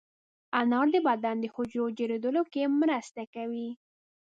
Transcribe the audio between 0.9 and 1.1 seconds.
د